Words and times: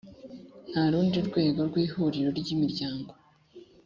nta 0.69 0.83
rundi 0.91 1.17
rwego 1.27 1.59
rw 1.69 1.75
Ihuriro 1.85 2.29
ry 2.39 2.47
Imiryango 2.55 3.11